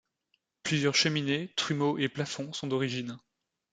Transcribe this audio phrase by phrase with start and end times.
[0.63, 3.19] Plusieurs cheminées, trumeaux et plafonds sont d'origine.